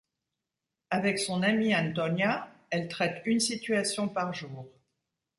[0.89, 4.67] Avec son amie Antonia, elle traite une situation par jour.